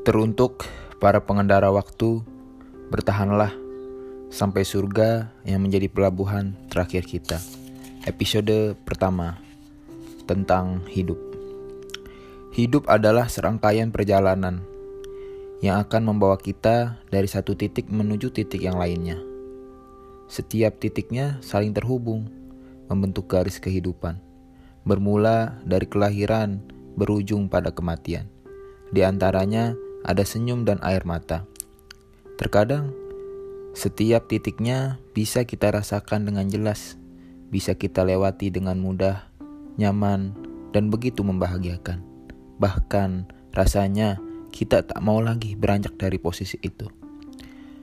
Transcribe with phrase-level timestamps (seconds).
[0.00, 0.64] Teruntuk
[0.96, 2.24] para pengendara waktu,
[2.88, 3.52] bertahanlah
[4.32, 7.36] sampai surga yang menjadi pelabuhan terakhir kita.
[8.08, 9.36] Episode pertama
[10.24, 11.20] tentang hidup.
[12.56, 14.64] Hidup adalah serangkaian perjalanan
[15.60, 19.20] yang akan membawa kita dari satu titik menuju titik yang lainnya.
[20.32, 22.24] Setiap titiknya saling terhubung,
[22.88, 24.16] membentuk garis kehidupan.
[24.80, 26.64] Bermula dari kelahiran,
[26.96, 28.32] berujung pada kematian.
[28.88, 31.44] Di antaranya ada senyum dan air mata.
[32.40, 32.92] Terkadang,
[33.76, 36.96] setiap titiknya bisa kita rasakan dengan jelas,
[37.52, 39.28] bisa kita lewati dengan mudah,
[39.76, 40.34] nyaman,
[40.72, 42.00] dan begitu membahagiakan.
[42.58, 43.10] Bahkan,
[43.52, 44.18] rasanya
[44.50, 46.88] kita tak mau lagi beranjak dari posisi itu.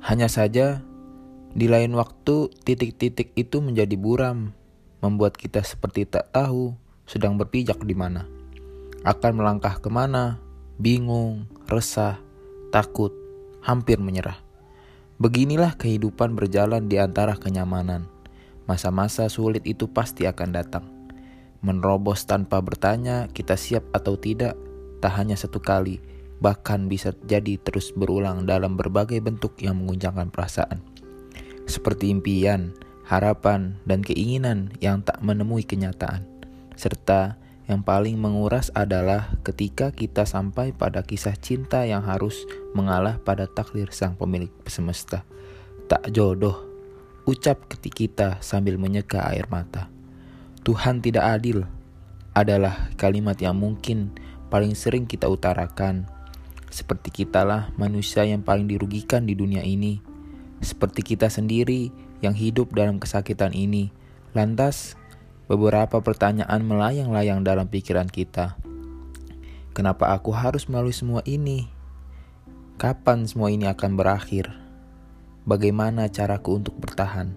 [0.00, 0.80] Hanya saja,
[1.52, 4.54] di lain waktu, titik-titik itu menjadi buram,
[5.00, 6.76] membuat kita seperti tak tahu
[7.08, 8.28] sedang berpijak di mana.
[9.02, 10.38] Akan melangkah ke mana,
[10.80, 12.16] bingung, resah,
[12.72, 13.12] takut,
[13.60, 14.40] hampir menyerah.
[15.20, 18.08] Beginilah kehidupan berjalan di antara kenyamanan.
[18.64, 20.88] Masa-masa sulit itu pasti akan datang.
[21.60, 24.56] Menerobos tanpa bertanya kita siap atau tidak,
[25.04, 26.00] tak hanya satu kali,
[26.40, 30.80] bahkan bisa jadi terus berulang dalam berbagai bentuk yang menguncangkan perasaan.
[31.68, 32.72] Seperti impian,
[33.04, 36.24] harapan, dan keinginan yang tak menemui kenyataan,
[36.80, 37.36] serta
[37.70, 42.42] yang paling menguras adalah ketika kita sampai pada kisah cinta yang harus
[42.74, 45.22] mengalah pada takdir sang pemilik semesta.
[45.86, 46.66] Tak jodoh,
[47.30, 49.86] ucap ketika kita sambil menyeka air mata.
[50.66, 51.62] Tuhan tidak adil
[52.34, 54.18] adalah kalimat yang mungkin
[54.50, 56.10] paling sering kita utarakan.
[56.74, 60.02] Seperti kitalah manusia yang paling dirugikan di dunia ini.
[60.58, 63.94] Seperti kita sendiri yang hidup dalam kesakitan ini.
[64.34, 64.99] Lantas,
[65.50, 68.54] Beberapa pertanyaan melayang-layang dalam pikiran kita.
[69.74, 71.66] Kenapa aku harus melalui semua ini?
[72.78, 74.46] Kapan semua ini akan berakhir?
[75.42, 77.34] Bagaimana caraku untuk bertahan?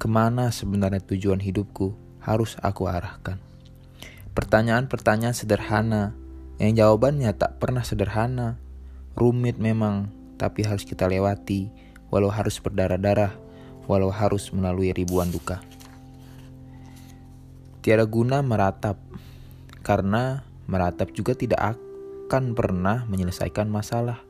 [0.00, 1.92] Ke mana sebenarnya tujuan hidupku
[2.24, 3.36] harus aku arahkan?
[4.32, 6.16] Pertanyaan-pertanyaan sederhana
[6.56, 8.56] yang jawabannya tak pernah sederhana.
[9.12, 10.08] Rumit memang,
[10.40, 11.68] tapi harus kita lewati,
[12.08, 13.36] walau harus berdarah-darah,
[13.84, 15.60] walau harus melalui ribuan duka.
[17.80, 19.00] Tiada guna meratap,
[19.80, 24.20] karena meratap juga tidak akan pernah menyelesaikan masalah.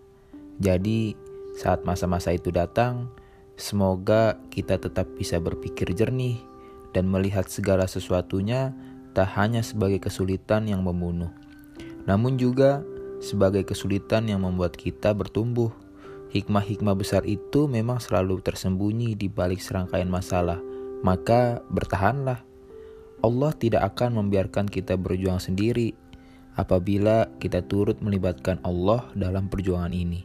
[0.63, 1.19] Jadi,
[1.59, 3.11] saat masa-masa itu datang,
[3.59, 6.39] semoga kita tetap bisa berpikir jernih
[6.95, 8.71] dan melihat segala sesuatunya
[9.19, 11.35] tak hanya sebagai kesulitan yang membunuh,
[12.07, 12.87] namun juga
[13.19, 15.75] sebagai kesulitan yang membuat kita bertumbuh.
[16.31, 20.63] Hikmah-hikmah besar itu memang selalu tersembunyi di balik serangkaian masalah,
[21.03, 22.47] maka bertahanlah
[23.21, 25.93] Allah tidak akan membiarkan kita berjuang sendiri
[26.57, 30.25] apabila kita turut melibatkan Allah dalam perjuangan ini.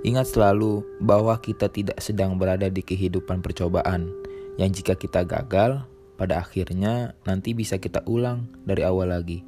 [0.00, 4.08] Ingat selalu bahwa kita tidak sedang berada di kehidupan percobaan
[4.56, 5.84] yang jika kita gagal,
[6.20, 9.40] pada akhirnya nanti bisa kita ulang dari awal lagi.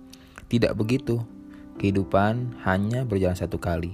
[0.48, 1.20] Tidak begitu.
[1.76, 3.92] Kehidupan hanya berjalan satu kali.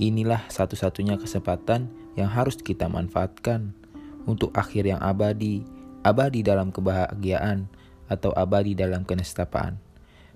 [0.00, 3.76] Inilah satu-satunya kesempatan yang harus kita manfaatkan
[4.24, 5.64] untuk akhir yang abadi,
[6.00, 7.68] abadi dalam kebahagiaan,
[8.08, 9.80] atau abadi dalam kenestapaan.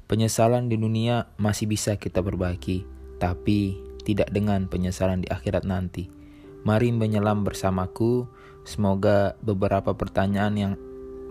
[0.08, 2.84] Penyesalan di dunia masih bisa kita perbaiki,
[3.20, 3.76] tapi
[4.08, 6.08] tidak dengan penyesalan di akhirat nanti.
[6.64, 8.24] Mari menyelam bersamaku,
[8.64, 10.72] semoga beberapa pertanyaan yang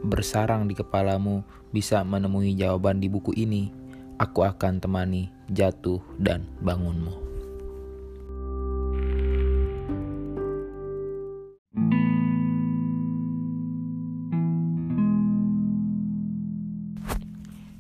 [0.05, 1.41] bersarang di kepalamu
[1.73, 3.73] bisa menemui jawaban di buku ini.
[4.17, 7.36] Aku akan temani jatuh dan bangunmu.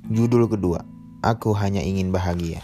[0.07, 0.87] Judul kedua,
[1.19, 2.63] Aku Hanya Ingin Bahagia.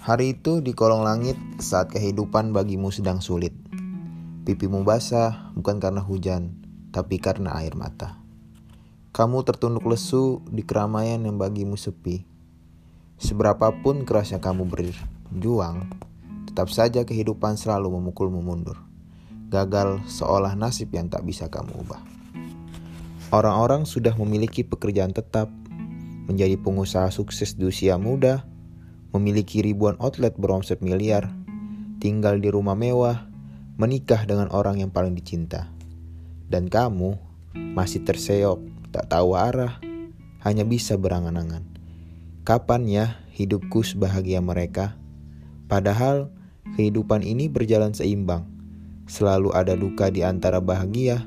[0.00, 3.52] Hari itu di kolong langit saat kehidupan bagimu sedang sulit.
[4.48, 6.56] Pipimu basah bukan karena hujan,
[6.96, 8.16] tapi karena air mata.
[9.12, 12.24] Kamu tertunduk lesu di keramaian yang bagimu sepi.
[13.20, 15.92] Seberapapun kerasnya kamu berjuang,
[16.48, 18.80] tetap saja kehidupan selalu memukulmu mundur.
[19.52, 22.00] Gagal seolah nasib yang tak bisa kamu ubah.
[23.34, 25.50] Orang-orang sudah memiliki pekerjaan tetap,
[26.30, 28.46] menjadi pengusaha sukses di usia muda,
[29.10, 31.34] memiliki ribuan outlet beromset miliar,
[31.98, 33.26] tinggal di rumah mewah,
[33.82, 35.66] menikah dengan orang yang paling dicinta.
[36.46, 37.18] Dan kamu
[37.74, 38.62] masih terseok,
[38.94, 39.82] tak tahu arah,
[40.46, 41.66] hanya bisa berangan-angan.
[42.46, 44.94] Kapan ya hidupku sebahagia mereka?
[45.66, 46.30] Padahal
[46.78, 48.46] kehidupan ini berjalan seimbang.
[49.10, 51.26] Selalu ada duka di antara bahagia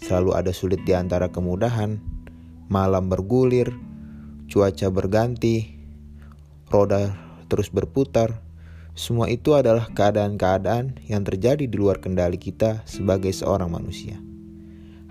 [0.00, 2.00] Selalu ada sulit di antara kemudahan,
[2.72, 3.72] malam bergulir,
[4.48, 5.76] cuaca berganti,
[6.72, 7.14] roda
[7.50, 8.40] terus berputar.
[8.96, 14.18] Semua itu adalah keadaan-keadaan yang terjadi di luar kendali kita sebagai seorang manusia.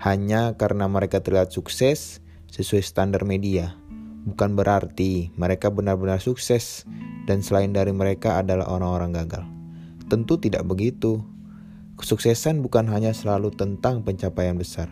[0.00, 3.76] Hanya karena mereka terlihat sukses sesuai standar media,
[4.24, 6.84] bukan berarti mereka benar-benar sukses
[7.24, 9.44] dan selain dari mereka adalah orang-orang gagal.
[10.10, 11.22] Tentu tidak begitu.
[12.00, 14.88] Kesuksesan bukan hanya selalu tentang pencapaian besar,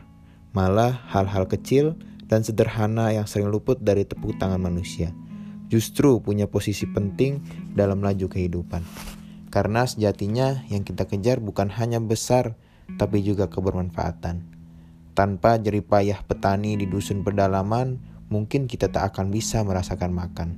[0.52, 1.96] malah hal-hal kecil
[2.28, 5.08] dan sederhana yang sering luput dari tepuk tangan manusia
[5.69, 7.44] justru punya posisi penting
[7.76, 8.82] dalam laju kehidupan.
[9.49, 12.56] Karena sejatinya yang kita kejar bukan hanya besar,
[13.00, 14.44] tapi juga kebermanfaatan.
[15.16, 20.49] Tanpa jeripayah petani di dusun pedalaman, mungkin kita tak akan bisa merasakan makan.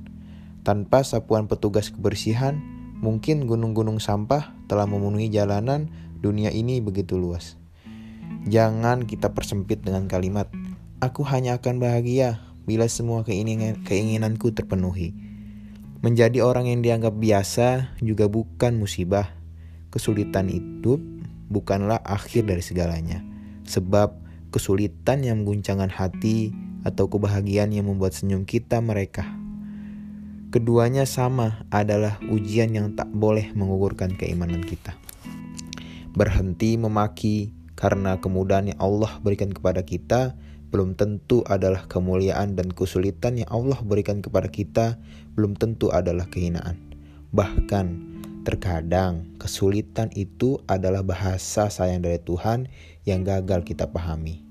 [0.61, 2.59] Tanpa sapuan petugas kebersihan,
[2.99, 5.89] mungkin gunung-gunung sampah telah memenuhi jalanan
[6.21, 7.57] dunia ini begitu luas.
[8.45, 10.47] Jangan kita persempit dengan kalimat,
[11.01, 15.17] "Aku hanya akan bahagia bila semua keinginan, keinginanku terpenuhi.
[16.01, 19.29] Menjadi orang yang dianggap biasa juga bukan musibah.
[19.93, 20.97] Kesulitan hidup
[21.51, 23.21] bukanlah akhir dari segalanya.
[23.67, 24.17] Sebab
[24.49, 29.27] kesulitan yang mengguncangkan hati atau kebahagiaan yang membuat senyum kita mereka.
[30.51, 34.97] Keduanya sama adalah ujian yang tak boleh mengugurkan keimanan kita.
[36.11, 40.35] Berhenti memaki karena kemudahan yang Allah berikan kepada kita
[40.71, 44.99] belum tentu adalah kemuliaan dan kesulitan yang Allah berikan kepada kita
[45.35, 46.79] belum tentu adalah kehinaan.
[47.35, 47.85] Bahkan
[48.47, 52.71] terkadang kesulitan itu adalah bahasa sayang dari Tuhan
[53.03, 54.43] yang gagal kita pahami.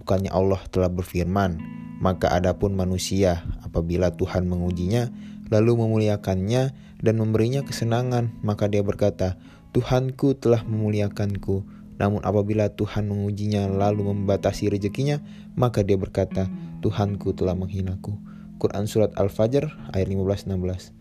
[0.00, 1.60] Bukannya Allah telah berfirman,
[2.02, 5.08] maka adapun manusia apabila Tuhan mengujinya
[5.52, 6.72] lalu memuliakannya
[7.04, 9.36] dan memberinya kesenangan, maka dia berkata,
[9.72, 15.22] Tuhanku telah memuliakanku namun apabila Tuhan mengujinya lalu membatasi rezekinya,
[15.54, 16.50] maka dia berkata,
[16.82, 18.18] Tuhanku telah menghinaku.
[18.58, 20.94] Quran Surat Al-Fajr ayat 15-16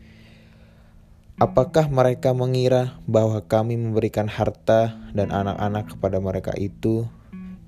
[1.41, 7.09] Apakah mereka mengira bahwa kami memberikan harta dan anak-anak kepada mereka itu,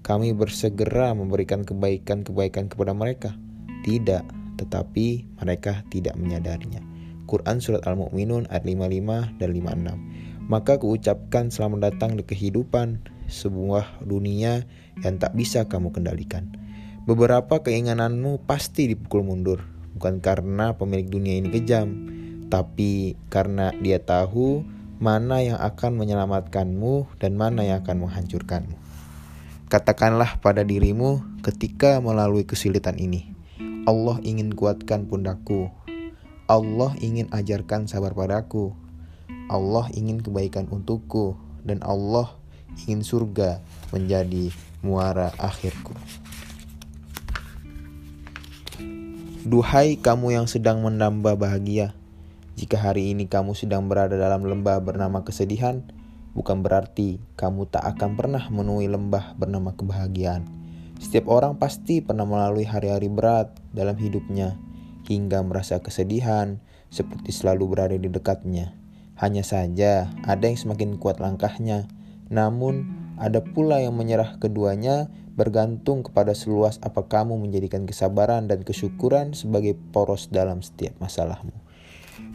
[0.06, 3.34] kami bersegera memberikan kebaikan-kebaikan kepada mereka?
[3.82, 4.22] Tidak,
[4.62, 6.86] tetapi mereka tidak menyadarinya.
[7.26, 10.13] Quran Surat Al-Mu'minun ayat 55 dan 56
[10.52, 13.00] Maka kuucapkan selamat datang di kehidupan
[13.32, 14.68] sebuah dunia
[15.00, 16.52] yang tak bisa kamu kendalikan.
[17.08, 19.64] Beberapa keinginanmu pasti dipukul mundur,
[19.96, 21.88] bukan karena pemilik dunia ini kejam,
[22.52, 24.68] tapi karena dia tahu
[25.00, 28.76] mana yang akan menyelamatkanmu dan mana yang akan menghancurkanmu.
[29.72, 33.34] Katakanlah pada dirimu ketika melalui kesulitan ini,
[33.84, 35.72] Allah ingin kuatkan pundakku.
[36.48, 38.83] Allah ingin ajarkan sabar padaku.
[39.52, 42.36] Allah ingin kebaikan untukku dan Allah
[42.86, 43.60] ingin surga
[43.92, 44.52] menjadi
[44.84, 45.96] muara akhirku.
[49.44, 51.92] Duhai kamu yang sedang menambah bahagia,
[52.56, 55.84] jika hari ini kamu sedang berada dalam lembah bernama kesedihan,
[56.32, 60.48] bukan berarti kamu tak akan pernah menemui lembah bernama kebahagiaan.
[61.02, 64.56] Setiap orang pasti pernah melalui hari-hari berat dalam hidupnya,
[65.12, 68.83] hingga merasa kesedihan seperti selalu berada di dekatnya.
[69.14, 71.86] Hanya saja, ada yang semakin kuat langkahnya,
[72.34, 72.90] namun,
[73.22, 79.78] ada pula yang menyerah keduanya bergantung kepada seluas apa kamu menjadikan kesabaran dan kesyukuran sebagai
[79.94, 81.54] poros dalam setiap masalahmu.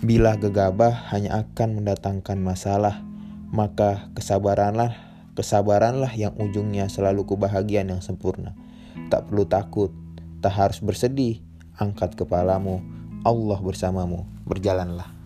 [0.02, 3.02] Bila gegabah hanya akan mendatangkan masalah,
[3.50, 4.94] maka kesabaranlah,
[5.34, 8.54] kesabaranlah yang ujungnya selalu kebahagiaan yang sempurna.
[9.10, 9.90] Tak perlu takut,
[10.38, 11.42] tak harus bersedih,
[11.78, 12.82] angkat kepalamu,
[13.26, 15.17] Allah bersamamu, berjalanlah.